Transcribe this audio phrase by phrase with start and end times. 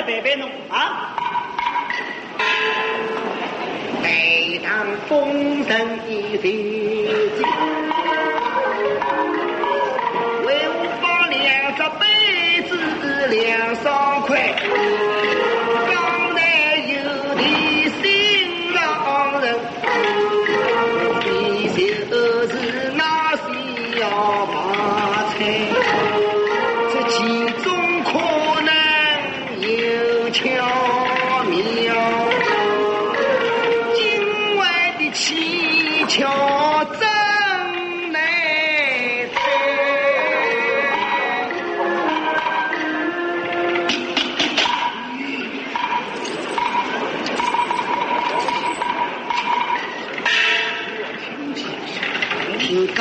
[0.00, 0.40] 拜拜边
[0.70, 1.14] 啊！
[4.02, 7.44] 每当风声一起起，
[10.46, 11.38] 为我放两
[11.76, 12.02] 只杯
[12.66, 12.70] 子，
[13.26, 14.30] 两双筷。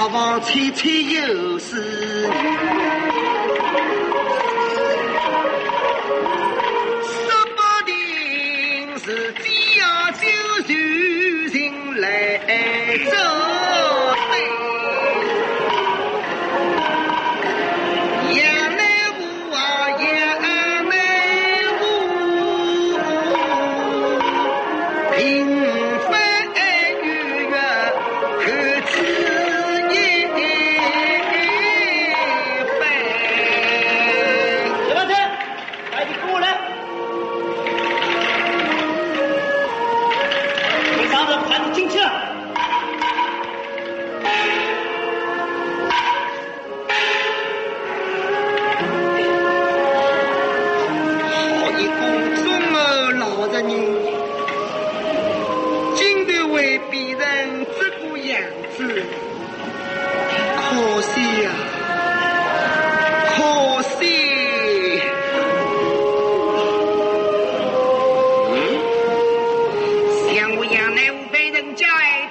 [0.00, 1.76] 八方七又是。
[1.76, 2.99] 你
[71.76, 72.30] Chạy.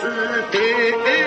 [0.00, 1.19] して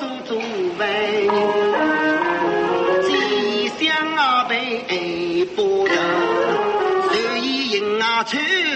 [0.00, 0.40] 祖做
[0.78, 0.88] 饭，
[3.04, 5.92] 鸡香啊，被包头，
[7.12, 8.69] 随意迎啊去。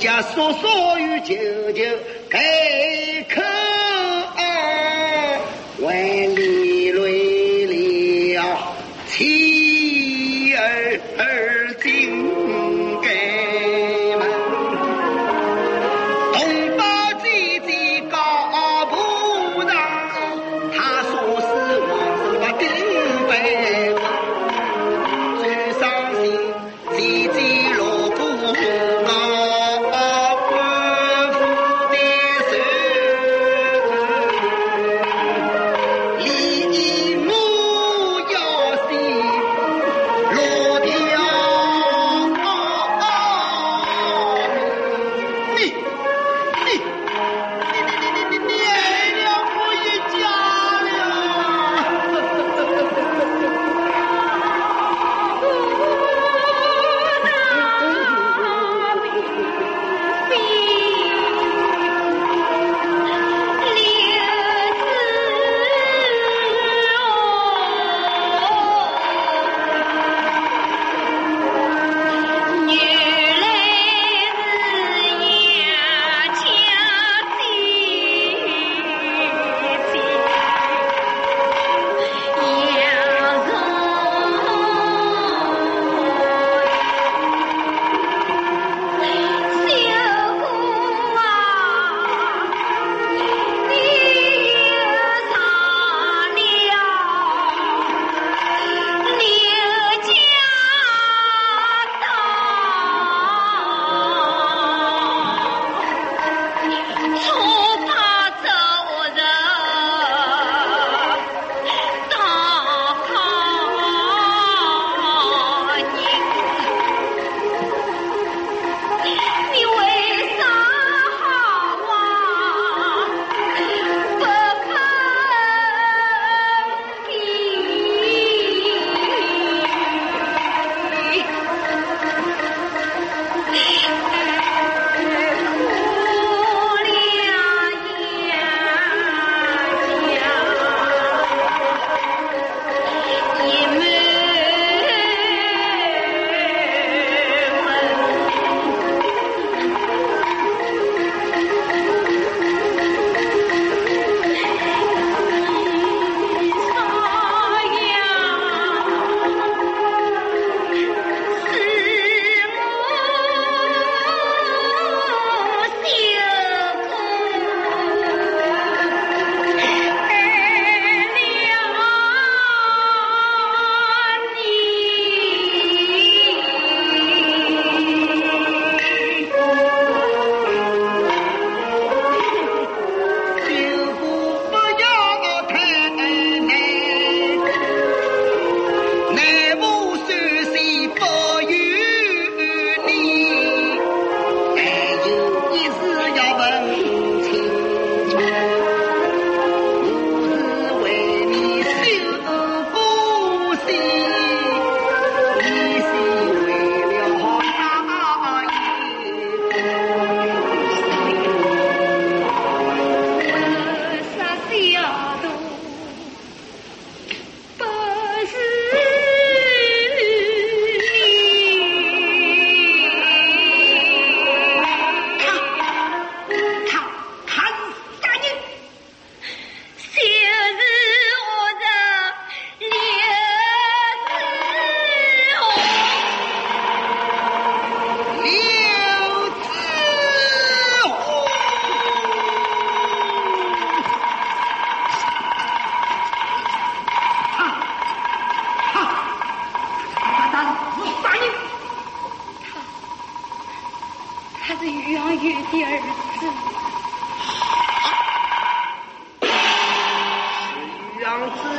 [0.00, 0.66] 家叔叔
[0.98, 1.36] 与舅
[1.72, 1.84] 舅
[2.30, 2.40] 开
[3.28, 3.42] 口
[4.34, 4.42] 啊，
[5.80, 8.74] 为你累了
[9.06, 13.09] 妻儿尽。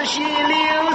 [0.03, 0.90] 是些刘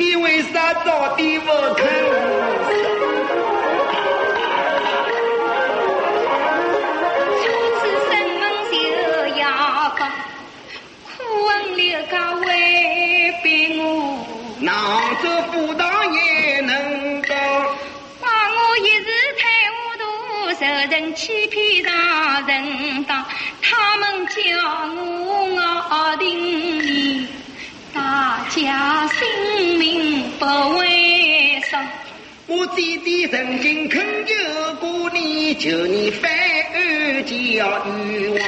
[0.00, 1.86] 你为啥到底不肯？
[7.36, 7.44] 初
[7.76, 8.74] 次审问就
[9.38, 9.44] 要
[9.98, 10.00] 讲，
[11.04, 11.10] 苦
[11.44, 12.46] 问刘家为
[13.42, 13.84] 逼我，
[14.60, 14.74] 囊
[15.20, 15.84] 做妇当
[16.14, 17.36] 也能当，
[18.20, 19.04] 怪我一时
[19.36, 20.02] 太糊涂，
[20.58, 21.92] 受人欺骗上
[22.46, 23.22] 人当，
[23.60, 24.34] 他们叫
[25.26, 25.60] 我
[25.90, 27.28] 熬定你，
[27.92, 29.28] 大家心
[30.40, 30.46] 不
[30.78, 31.86] 为伤。
[32.46, 38.40] 我姐姐曾经恳求过你，求你翻案叫冤枉。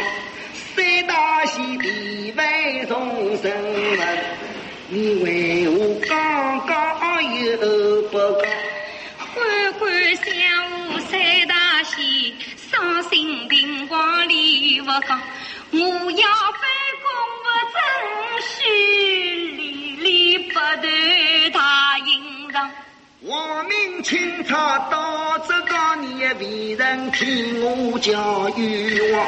[0.74, 3.52] 三大喜地位重身
[3.98, 4.24] 份，
[4.88, 7.58] 你为我刚刚又
[8.08, 8.50] 不讲？
[9.34, 12.34] 官官相护三大喜，
[12.70, 15.20] 伤心病狂理不讲。
[24.52, 29.26] 明清朝到这个你也为人替我叫冤枉。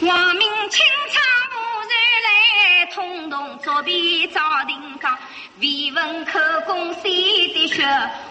[0.00, 1.20] 王明清朝
[1.52, 1.56] 木
[1.90, 1.92] 然
[2.24, 5.16] 来，通通作弊赵廷刚。
[5.60, 7.02] 为闻口供谁
[7.54, 7.84] 的血，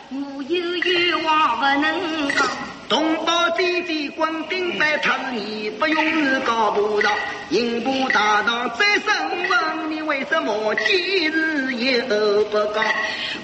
[0.09, 2.45] 我有冤枉不能讲。
[2.89, 4.62] 同胞姐姐滚顶
[5.01, 7.09] 他是你不用是高步道，
[7.49, 12.83] 刑部大堂再审问你为什么今日又不讲？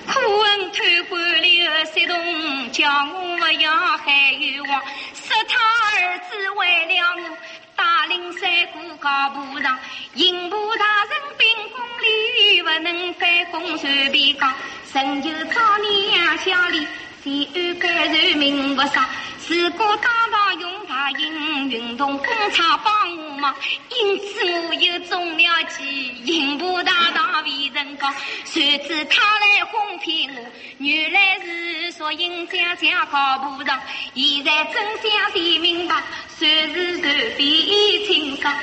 [0.07, 4.81] 可问贪官刘三东，叫我不要害冤枉，
[5.13, 5.57] 杀他
[5.99, 7.37] 儿子为了我。
[7.75, 9.79] 大领三股高步上，
[10.13, 14.53] 刑部大人秉公理，不能反攻随便讲。
[14.91, 16.85] 陈就找你杨小丽，
[17.23, 19.07] 谁安该人民不杀？
[19.47, 23.55] 如果当堂用大营运动工厂帮我忙，
[23.89, 28.13] 因此我又中了计，刑部大堂为人高，
[28.45, 30.45] 谁知他来哄骗我，
[30.77, 33.81] 原来是说应江江高步上，
[34.13, 36.01] 现在真相才明白，
[36.37, 38.53] 谁是随便清爽，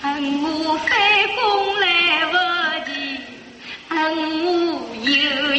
[0.00, 0.88] 恨我反
[1.36, 2.36] 攻来不
[2.90, 3.20] 及，
[3.90, 4.50] 恨我
[5.04, 5.54] 有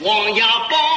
[0.00, 0.87] 王爷帮忙来翻案。